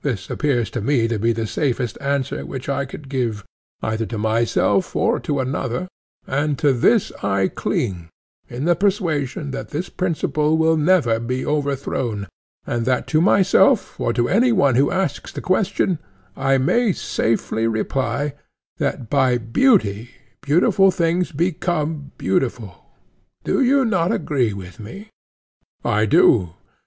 [0.00, 3.44] This appears to me to be the safest answer which I can give,
[3.82, 5.88] either to myself or to another,
[6.26, 8.08] and to this I cling,
[8.48, 12.28] in the persuasion that this principle will never be overthrown,
[12.66, 15.98] and that to myself or to any one who asks the question,
[16.34, 18.36] I may safely reply,
[18.78, 22.86] That by beauty beautiful things become beautiful.
[23.44, 25.10] Do you not agree with me?
[25.84, 26.54] I do.